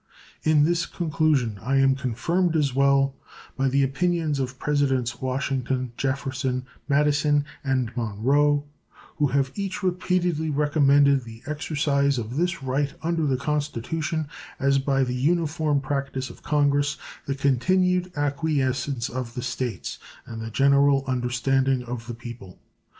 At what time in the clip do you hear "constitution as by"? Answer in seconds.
13.37-15.03